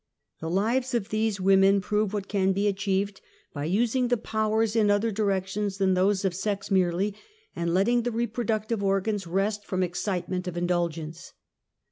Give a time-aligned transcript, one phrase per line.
[0.39, 3.69] The lives of these women prove what can be achiev^ed SOCIAL EYIL.
[3.69, 7.13] 77 hj using the powers in other directions than those of sex merely,
[7.55, 11.33] and letting the reproductive organs rest from excitement of indulgence.